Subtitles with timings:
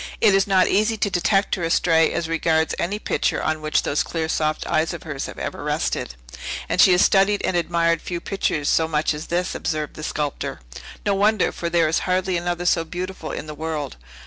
[0.19, 4.01] "It is not easy to detect her astray as regards any picture on which those
[4.01, 6.15] clear, soft eyes of hers have ever rested."
[6.67, 10.59] "And she has studied and admired few pictures so much as this," observed the sculptor.
[11.05, 13.97] "No wonder; for there is hardly another so beautiful in the world.